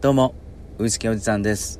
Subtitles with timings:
[0.00, 0.34] どうも、
[0.78, 1.78] ウイスキーおじさんです。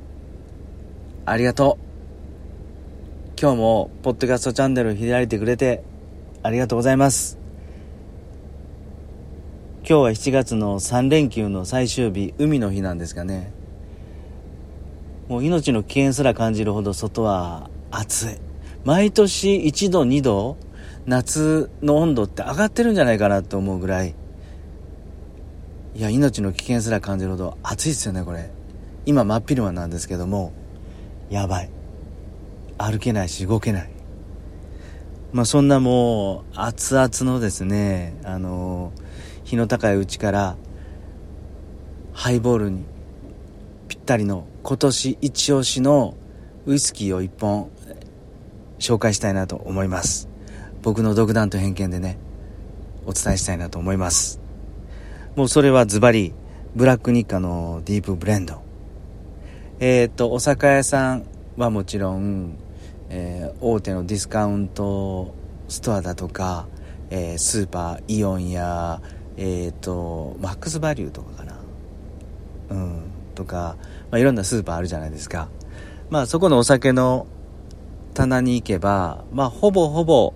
[1.24, 3.40] ありがとう。
[3.40, 5.82] 今日も、ポッドキャストチャンネル開いてくれて、
[6.42, 7.38] ありがとうございます。
[9.88, 13.54] 今日は7月の3連休の最終日、海の日なんですがね。
[15.28, 18.26] もう命の危険すら感じるほど外は暑い。
[18.84, 20.58] 毎年1度2度、
[21.06, 24.14] 夏の温度って上がってるんじゃないかなと思うぐらい、
[25.94, 28.50] いや、命の危険すら感じるほど暑いですよね、これ。
[29.06, 30.52] 今真っ昼間なんですけども、
[31.30, 31.70] やばい。
[32.78, 33.90] 歩けないし動けない。
[35.32, 38.92] まあそんなもう、熱々のですね、あの
[39.44, 40.56] 日の高いうちから、
[42.12, 42.84] ハイボールに
[43.88, 46.14] ぴったりの今年一押しの
[46.66, 47.70] ウイスキーを一本
[48.78, 50.28] 紹介したいなと思います。
[50.82, 52.16] 僕の独断と偏見でね、
[53.06, 54.49] お伝えしたいなと思います。
[55.36, 56.34] もうそれはズバリ、
[56.74, 58.62] ブラックニッカのディープブレンド。
[59.78, 61.24] えっ、と、お酒屋さん
[61.56, 62.56] はもちろん、
[63.10, 65.32] えー大手のディスカウント
[65.68, 66.66] ストアだとか、
[67.10, 69.00] えースーパー、イオンや、
[69.36, 71.60] えっ、と、マックスバリューとかかな。
[72.70, 73.02] うん、
[73.36, 73.76] とか、
[74.10, 75.48] まあ、いろんなスーパーあるじゃないですか。
[76.10, 77.28] まあそこのお酒の
[78.14, 80.34] 棚に行けば、まあほぼほぼ、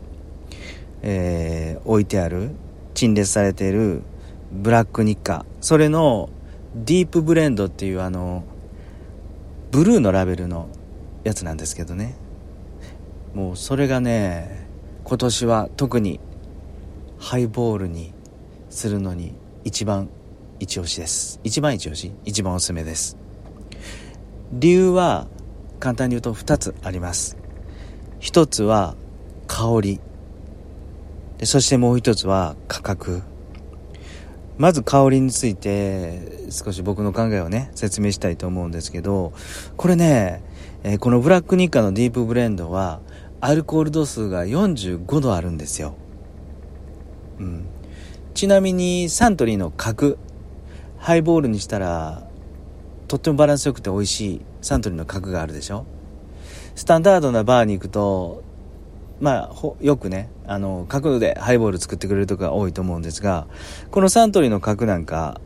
[1.02, 2.52] えー置いてある、
[2.94, 4.02] 陳列されている
[4.54, 6.30] ブラックニッカそれの
[6.74, 8.44] ディープブレンドっていうあの
[9.70, 10.68] ブルーのラベルの
[11.24, 12.14] やつなんですけどね。
[13.34, 14.66] もうそれがね
[15.02, 16.20] 今年は特に
[17.18, 18.12] ハイボールに
[18.70, 20.08] するのに一番
[20.60, 21.40] 一押しです。
[21.42, 22.12] 一番一押し？
[22.24, 23.16] 一番おすすめです。
[24.52, 25.26] 理由は
[25.80, 27.36] 簡単に言うと2つあります。
[28.20, 28.94] 一つは
[29.48, 30.00] 香り。
[31.38, 33.22] でそしてもう一つは価格。
[34.56, 39.32] まず香りについて少し僕の考えをね説明したいと思うんですけど
[39.76, 40.42] これね、
[40.84, 43.00] えーこのブラックニッカのディープブレンドは
[43.40, 45.96] アルコール度数が45度あるんですよ、
[47.38, 47.66] うん、
[48.34, 50.18] ちなみにサントリーの角
[50.98, 52.26] ハイボールにしたら
[53.08, 55.84] とってもバランスよくて美味しいサントリーの角があるでしょ？
[56.74, 58.42] スタンダードなバーに行くと
[59.20, 63.46] まあ、よくね、あの、角度でハイボール作ってくれるとこが多いと思うんですが、
[63.90, 65.40] このサントリーの角なんか、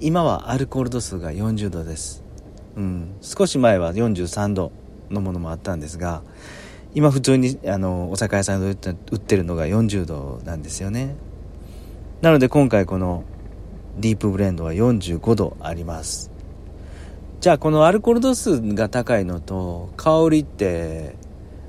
[0.00, 2.24] 今はアルコール度数が40度です。
[2.76, 3.16] うん。
[3.22, 4.72] 少し前は43度
[5.10, 6.22] のものもあったんですが、
[6.94, 11.16] 今普通に、あの、お酒屋さんで売ってるのが40度なんですよね。
[12.22, 13.24] なので今回この
[13.98, 16.30] ディープブレンドは45度あります。
[17.40, 21.16] じゃあこのアルコール度数が高いのと香りって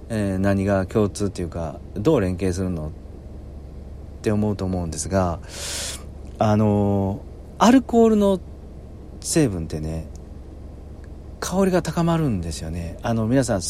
[0.10, 2.92] えー何が共通っていうかどう連携するのっ
[4.22, 5.40] て思うと思うんですが
[6.40, 8.40] あのーアルコールの
[9.20, 10.08] 成分ってね
[11.40, 12.98] 香りが高まるんですよね。
[13.02, 13.62] あの皆さん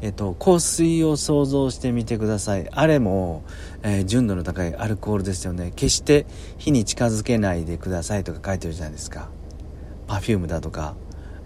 [0.00, 2.68] えっと、香水を想像してみてください。
[2.70, 3.42] あれも、
[3.82, 5.72] えー純度の高いアルコールですよね。
[5.74, 6.24] 決して
[6.56, 9.28] 火に近づけないでくださいとか書いてるじゃないですか。
[10.06, 10.94] パフュームだとか、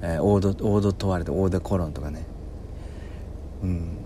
[0.02, 2.26] えーオードオードトワレとオードコロンとかね。
[3.62, 4.01] うん。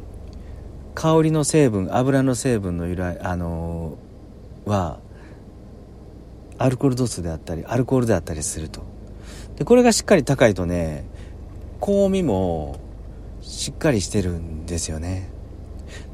[0.97, 4.99] 香りの成分油の成分の由来あのーは
[6.59, 8.83] アルコール度数であったりアルコールであったりすると。
[9.57, 11.07] でこれがしっかり高いとね
[11.81, 12.81] 香味も
[13.43, 15.31] しっかりしてるんですよね。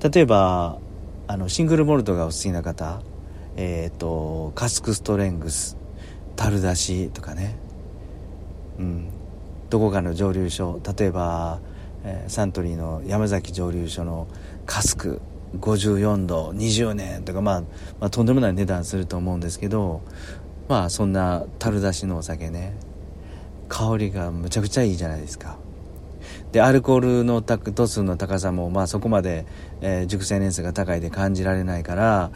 [0.03, 0.79] 例えば
[1.29, 3.01] あのシングルモルトがお好きな方
[3.57, 5.77] えっ、とカスクストレングス
[6.35, 7.57] 樽出しとかね。
[8.79, 9.09] うん。
[9.71, 11.61] どこかの蒸留所例えば、
[12.05, 14.29] えサントリーの山崎蒸留所の
[14.67, 15.21] カスク
[15.59, 17.61] 54度20年とか、まあ、
[18.01, 20.03] まあとんでもない値段すると思うんですけど
[20.69, 22.75] まあそんな樽出しのお酒ね
[23.69, 25.59] 香りがむちゃくちゃいいじゃないですか。
[26.53, 29.47] でアルコールの度数の高さも、まあ、そこまで、
[29.81, 32.31] えー熟成年数が高いで感じられないから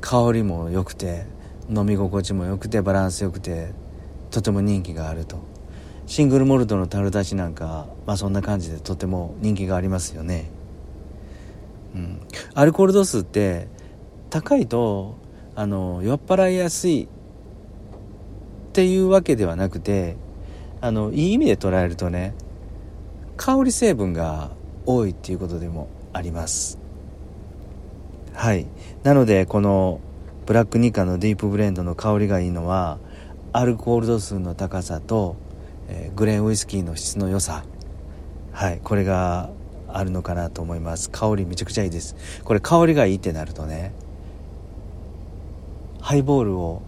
[0.00, 1.26] 香りも良くて
[1.68, 3.72] 飲み心地も良くてバランス良くて
[4.30, 5.38] とても人気があると。
[6.06, 10.50] シングルモルトの樽出しなんか、まあ、そんな感じでとても人気がありますよね、
[11.94, 12.20] うん、
[12.54, 13.68] アルコール度数って
[14.30, 15.16] 高いと
[15.56, 20.16] あの酔っ払いやすいっていうわけではなくて
[20.80, 22.34] あのいい意味で捉えるとね
[23.36, 24.52] 香り成分が
[24.86, 26.78] 多いっていうことでもあります。
[28.34, 28.66] はい。
[29.02, 30.00] なのでこの
[30.46, 32.98] ブラックニカのディープブレンドの香りがいいのは
[33.52, 35.36] アルコール度数の高さと、
[35.88, 37.64] えーグレーンウイスキーの質の良さ。
[38.52, 38.80] はい。
[38.82, 39.50] これが
[39.96, 41.10] あるのかなと思います。
[41.10, 42.16] 香りめちゃくちゃいいです。
[42.44, 43.92] これ香りがいいってなるとね
[46.00, 46.82] ハイボールを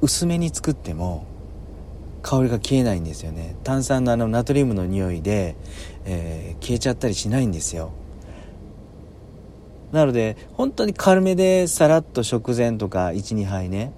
[0.00, 1.26] 薄めに作っても
[2.22, 3.56] 香りが消えないんですよね。
[3.64, 5.56] 炭酸のあのナトリウムの匂いで、
[6.04, 7.92] えー、消えちゃったりしないんですよ。
[9.92, 13.92] なので本当に軽めでさらっと食前とか12杯ね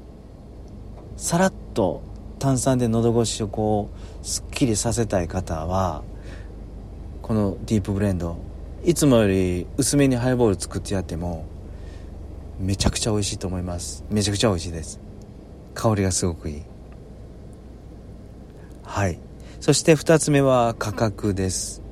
[1.16, 2.02] さらっと
[2.38, 3.88] 炭酸で喉越しをこ
[4.22, 6.02] うすっきりさせたい方は
[7.26, 8.36] このディープブレンド
[8.84, 11.44] いつもより薄めにハイボール作ってやっても
[12.60, 14.04] めちゃくちゃ美味しいと思います。
[14.10, 15.00] めちゃくちゃ美味しいです。
[15.74, 16.62] 香りがすごくいい。
[18.84, 19.18] はい。
[19.58, 21.82] そして2つ目は価格です。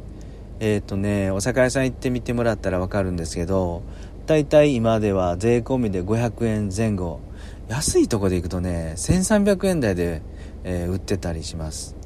[0.61, 3.83] えっ、ー、とねお酒屋さん行ってみてもらったら分かるんですけど
[4.27, 7.19] 大体今では税込みで500円前後。
[7.67, 10.23] 安いとこで行くとね1300円台で、
[10.63, 11.97] えー、売ってたりします。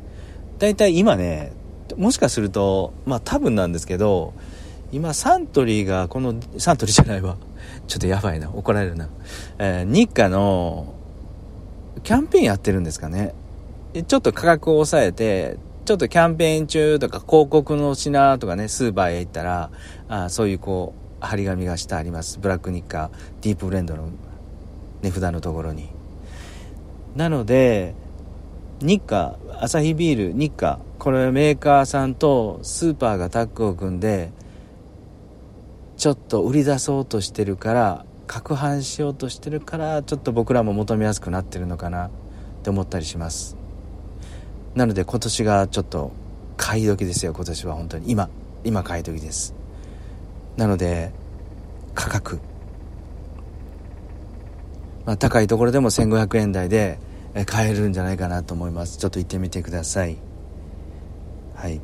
[0.58, 1.52] 大体今ね
[1.96, 4.34] もしかするとまあ多分なんですけど
[4.92, 7.36] 今サントリーがこのサントリーじゃないわ。
[7.86, 8.50] ちょっとやばいな。
[8.50, 9.08] 怒られるな、
[9.58, 10.94] えー、日課の
[12.02, 13.34] キャンペーンやってるんですかね。
[14.06, 19.70] ちょっと価格を抑えてちょっとキャンペーン中とか広告の品とかねスーパーへ行ったら
[20.08, 22.38] あそういうこう張り紙がしてあります。
[22.38, 23.10] ブラックニッカ
[23.40, 24.08] ディープブレンドの
[25.02, 25.88] 値札のところに。
[27.16, 27.94] なので
[28.80, 30.78] 日課アサヒビール日課。
[30.98, 34.30] これメーカーさんとスーパーがタッグを組んで
[35.96, 42.10] ちょっと売り出そうとしてるから攪拌しようとしてるからちょっと僕らも求めやすくなってるのかなっ
[42.62, 43.56] て思ったりします。
[44.74, 46.12] なので今年がちょっと
[46.56, 48.10] 買い時ですよ今年は本当に。
[48.10, 48.28] 今
[48.64, 49.54] 今買い時です。
[50.56, 51.12] なので
[51.94, 52.40] 価格。
[55.06, 56.98] まあ、高いところでも1500円台で
[57.46, 58.98] 買えるんじゃないかなと思います。
[58.98, 60.16] ちょっと行ってみてください。
[61.54, 61.80] はい。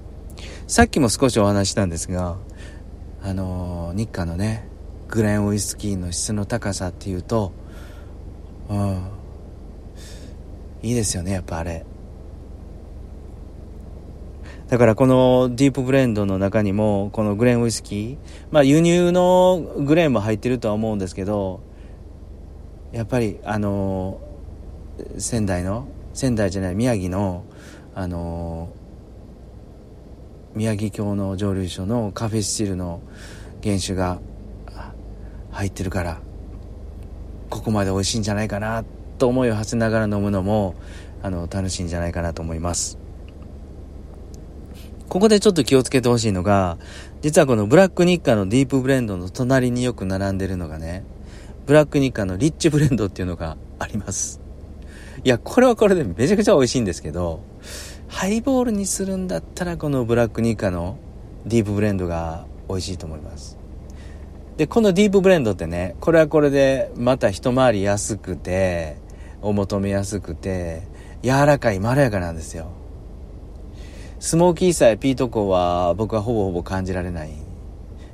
[0.67, 2.37] さっきも少しお話したんですが
[3.23, 4.69] あの、日課のね
[5.09, 7.53] グレンウイスキーの質の高さっていうと
[8.69, 9.11] うん。
[10.83, 11.85] いいですよねやっぱあれ。
[14.69, 18.17] だからこのディープブレンドの中にもこのグレーンウイスキー
[18.51, 21.61] まあ輸入のグレーンも入ってるとは思うんですけど
[22.91, 24.21] やっぱりあの
[25.19, 27.45] 仙台の仙台じゃない宮城の
[27.95, 28.71] あの
[30.55, 33.03] 宮城郷の蒸留所のカフェスチルの
[33.63, 34.21] 原酒が
[35.51, 36.21] 入ってるから
[37.51, 38.85] ここまで美味しいんじゃないかな
[39.19, 40.75] と思いを馳せながら飲むのも
[41.23, 42.99] あの楽しいんじゃないかなと思います
[45.09, 46.79] ここでちょっと気をつけてほしいのが
[47.21, 51.05] 実はこのブラックニッカのディープブレンドの隣によく並んでるのがね
[51.67, 54.44] ブラックニカのリッチブレンドっていうのがあります。
[55.25, 57.41] いや、これはこれでめちゃくちゃ美味しいんですけど、
[58.09, 60.99] ハイボールにするんだったらこのブラックニカの
[61.47, 63.57] ディープブレンドが美味しいと思います。
[64.59, 68.99] で、このディープブレンドってね、これはこれでまた一回り安くて、
[69.41, 70.83] お求めやすくて、
[71.23, 72.67] 柔らかい、まろやかなんですよ。
[74.21, 77.31] スモーキーさえピートコは僕はほぼほぼ感じられない。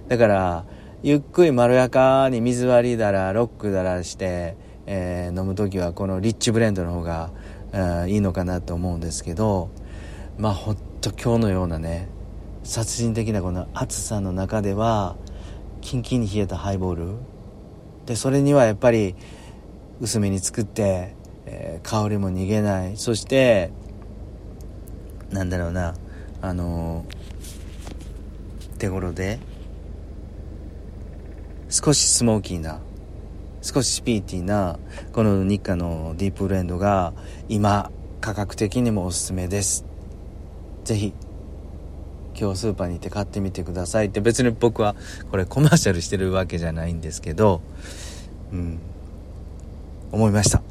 [0.07, 0.65] だから、
[1.03, 4.55] ゆっくりまろやかに水割りだらロックだらして、
[4.93, 7.31] えー、飲む時はこのリッチブレンドの方が、
[7.73, 9.71] えいいのかなと思うんですけど
[10.37, 12.09] まあほんと今日のようなね
[12.65, 15.15] 殺人的なこの暑さの中では
[15.81, 17.15] キンキンに冷えたハイボール。
[18.07, 19.15] でそれにはやっぱり
[20.01, 21.15] 薄めに作って、
[21.47, 22.97] えー、香りも逃げない。
[22.97, 23.71] そして
[25.31, 25.95] なんだろうな
[26.43, 29.39] あのー、手頃で
[31.69, 32.81] 少しスモーキーな
[33.73, 34.81] 少しスピーティーな
[35.13, 37.13] この日課のディープブレンドが
[37.49, 39.85] 今価格的にもおすすめです。
[40.83, 41.15] 是非
[42.37, 44.07] 今日スーパーに行って買ってみてください。
[44.07, 44.97] って別に僕は
[45.31, 47.61] これコマーシャルしてるわけじゃないんですけど
[48.53, 48.81] うん。
[50.11, 50.63] 思いました。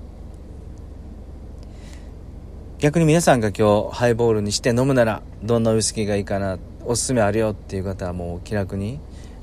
[2.79, 8.99] 逆に皆さんが今日ハイボールにして飲むならどんなウイスキーがいいかなおすすめあるよっていう方はもう気楽に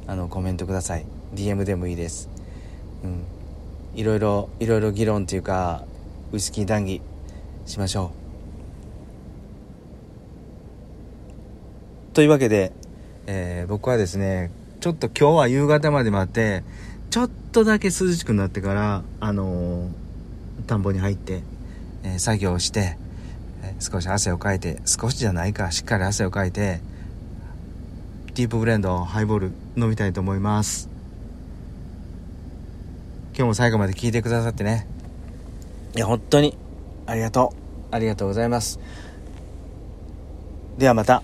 [0.06, 1.06] あのコメントください。
[1.34, 2.28] DM でもいいです。
[3.02, 3.35] うん。
[3.96, 5.84] いろいろいろいろ議論っていうか
[6.30, 7.00] ウイスキー談義
[7.64, 8.12] しましょ
[12.12, 12.14] う。
[12.14, 12.72] というわけで、
[13.26, 14.50] えー、僕はですね
[14.80, 16.62] ちょっと今日は夕方まで待って
[17.10, 19.90] ちょっとだけ涼しくなってからあのー、
[20.66, 21.42] 田んぼに入って、
[22.04, 22.98] えー、作業をして、
[23.62, 26.80] え少し汗をかいて少しじゃないかしっかり汗をかいて
[28.34, 30.95] ディープブレンドハイボール飲みたいと思います。
[33.36, 34.86] 今日も最後まで聞いてくださってね。
[35.94, 36.56] いや本当に。
[37.04, 37.94] ありがとう。
[37.94, 38.80] ありがとうございます。
[40.78, 41.22] ではまた。